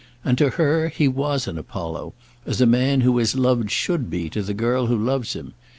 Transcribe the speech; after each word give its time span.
And 0.25 0.35
to 0.39 0.49
her 0.49 0.87
he 0.89 1.07
was 1.07 1.47
an 1.47 1.59
Apollo, 1.59 2.15
as 2.43 2.59
a 2.59 2.65
man 2.65 3.01
who 3.01 3.19
is 3.19 3.35
loved 3.35 3.69
should 3.69 4.09
be 4.09 4.31
to 4.31 4.41
the 4.41 4.55
girl 4.55 4.87
who 4.87 4.97
loves 4.97 5.33
him. 5.33 5.53